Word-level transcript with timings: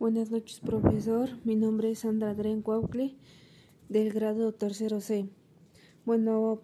Buenas 0.00 0.30
noches, 0.30 0.60
profesor. 0.60 1.28
Mi 1.44 1.56
nombre 1.56 1.90
es 1.90 1.98
Sandra 1.98 2.32
Dren 2.32 2.62
Cuaucle, 2.62 3.16
del 3.90 4.10
grado 4.14 4.54
tercero 4.54 5.02
C. 5.02 5.28
Bueno, 6.06 6.62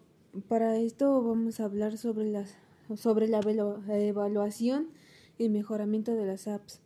para 0.49 0.79
esto 0.79 1.23
vamos 1.23 1.61
a 1.61 1.67
hablar 1.67 1.99
sobre, 1.99 2.31
las, 2.31 2.57
sobre 2.95 3.29
la 3.29 3.41
evaluación 3.41 4.89
y 5.37 5.51
mejoramiento 5.51 6.15
de 6.15 6.25
las 6.25 6.49
apps. 6.49 6.81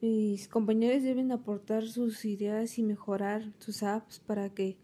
Mis 0.00 0.46
compañeros 0.46 1.02
deben 1.02 1.32
aportar 1.32 1.88
sus 1.88 2.24
ideas 2.24 2.78
y 2.78 2.84
mejorar 2.84 3.52
sus 3.58 3.82
apps 3.82 4.20
para 4.20 4.48
que 4.48 4.76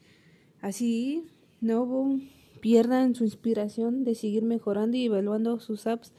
así 0.61 1.29
no 1.61 2.19
pierdan 2.61 3.15
su 3.15 3.23
inspiración 3.23 4.03
de 4.03 4.17
seguir 4.17 4.43
mejorando 4.43 4.97
y 4.97 5.05
evaluando 5.05 5.61
sus 5.61 5.87
apps 5.87 6.13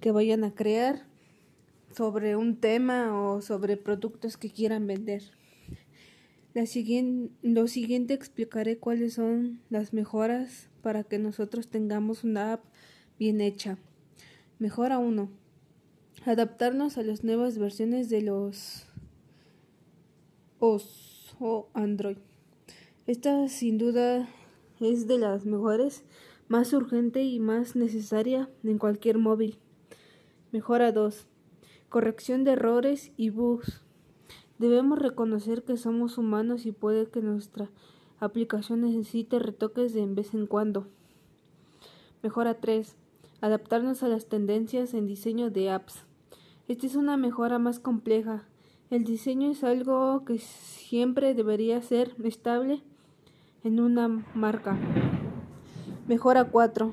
que 0.00 0.10
vayan 0.10 0.42
a 0.42 0.52
crear 0.52 1.06
sobre 1.94 2.36
un 2.36 2.56
tema 2.56 3.20
o 3.20 3.40
sobre 3.40 3.76
productos 3.76 4.36
que 4.36 4.50
quieran 4.50 4.86
vender. 4.86 5.22
La 6.54 6.64
lo 7.42 7.68
siguiente 7.68 8.14
explicaré 8.14 8.78
cuáles 8.78 9.14
son 9.14 9.60
las 9.70 9.92
mejoras 9.92 10.70
para 10.82 11.04
que 11.04 11.18
nosotros 11.18 11.68
tengamos 11.68 12.24
una 12.24 12.54
app 12.54 12.64
bien 13.18 13.40
hecha. 13.40 13.78
Mejora 14.58 14.98
1. 14.98 15.30
Adaptarnos 16.24 16.98
a 16.98 17.02
las 17.02 17.22
nuevas 17.22 17.58
versiones 17.58 18.08
de 18.08 18.22
los 18.22 18.86
OS 20.58 21.36
o 21.38 21.68
Android. 21.74 22.16
Esta 23.06 23.48
sin 23.48 23.78
duda 23.78 24.28
es 24.80 25.06
de 25.06 25.18
las 25.18 25.46
mejores, 25.46 26.02
más 26.48 26.72
urgente 26.72 27.22
y 27.22 27.38
más 27.38 27.76
necesaria 27.76 28.50
en 28.64 28.78
cualquier 28.78 29.18
móvil. 29.18 29.58
Mejora 30.50 30.92
2 30.92 31.28
Corrección 31.88 32.44
de 32.44 32.50
errores 32.50 33.12
y 33.16 33.30
bugs. 33.30 33.80
Debemos 34.58 34.98
reconocer 34.98 35.62
que 35.62 35.78
somos 35.78 36.18
humanos 36.18 36.66
y 36.66 36.72
puede 36.72 37.06
que 37.06 37.22
nuestra 37.22 37.70
aplicación 38.20 38.82
necesite 38.82 39.38
retoques 39.38 39.94
de 39.94 40.04
vez 40.04 40.34
en 40.34 40.46
cuando. 40.46 40.86
Mejora 42.22 42.60
3. 42.60 42.94
Adaptarnos 43.40 44.02
a 44.02 44.08
las 44.08 44.26
tendencias 44.26 44.92
en 44.92 45.06
diseño 45.06 45.48
de 45.48 45.70
apps. 45.70 46.04
Esta 46.66 46.86
es 46.86 46.94
una 46.94 47.16
mejora 47.16 47.58
más 47.58 47.78
compleja. 47.78 48.44
El 48.90 49.04
diseño 49.04 49.50
es 49.50 49.64
algo 49.64 50.26
que 50.26 50.38
siempre 50.38 51.32
debería 51.32 51.80
ser 51.80 52.14
estable 52.22 52.82
en 53.64 53.80
una 53.80 54.08
marca. 54.34 54.76
Mejora 56.06 56.50
4. 56.50 56.92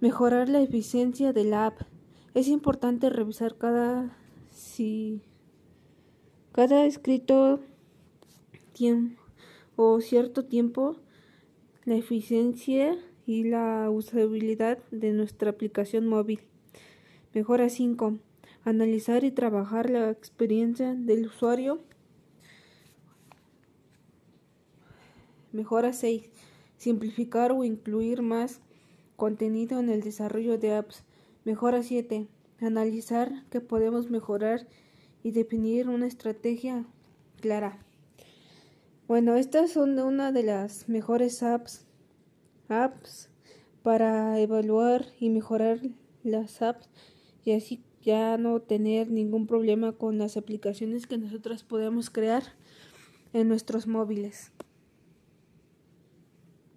Mejorar 0.00 0.48
la 0.48 0.62
eficiencia 0.62 1.32
de 1.32 1.44
la 1.44 1.66
app. 1.66 1.93
Es 2.34 2.48
importante 2.48 3.10
revisar 3.10 3.56
cada 3.56 4.18
si 4.50 5.20
cada 6.50 6.84
escrito 6.84 7.60
tiempo 8.72 9.22
o 9.76 10.00
cierto 10.00 10.44
tiempo 10.44 10.96
la 11.84 11.94
eficiencia 11.94 12.98
y 13.24 13.44
la 13.44 13.88
usabilidad 13.88 14.78
de 14.90 15.12
nuestra 15.12 15.50
aplicación 15.50 16.08
móvil. 16.08 16.40
Mejora 17.34 17.68
5. 17.68 18.18
Analizar 18.64 19.22
y 19.22 19.30
trabajar 19.30 19.88
la 19.88 20.10
experiencia 20.10 20.92
del 20.92 21.26
usuario. 21.26 21.82
Mejora 25.52 25.92
6. 25.92 26.28
Simplificar 26.78 27.52
o 27.52 27.62
incluir 27.62 28.22
más 28.22 28.60
contenido 29.14 29.78
en 29.78 29.88
el 29.88 30.00
desarrollo 30.00 30.58
de 30.58 30.74
apps. 30.74 31.04
Mejora 31.44 31.82
7. 31.82 32.26
Analizar 32.62 33.44
qué 33.50 33.60
podemos 33.60 34.08
mejorar 34.08 34.66
y 35.22 35.32
definir 35.32 35.90
una 35.90 36.06
estrategia 36.06 36.86
clara. 37.38 37.84
Bueno, 39.08 39.34
estas 39.34 39.70
son 39.70 39.98
una 39.98 40.32
de 40.32 40.42
las 40.42 40.88
mejores 40.88 41.42
apps, 41.42 41.84
apps 42.70 43.28
para 43.82 44.40
evaluar 44.40 45.04
y 45.20 45.28
mejorar 45.28 45.80
las 46.22 46.62
apps 46.62 46.88
y 47.44 47.52
así 47.52 47.84
ya 48.00 48.38
no 48.38 48.60
tener 48.60 49.10
ningún 49.10 49.46
problema 49.46 49.92
con 49.92 50.16
las 50.16 50.38
aplicaciones 50.38 51.06
que 51.06 51.18
nosotros 51.18 51.62
podemos 51.62 52.08
crear 52.08 52.42
en 53.34 53.48
nuestros 53.48 53.86
móviles. 53.86 54.50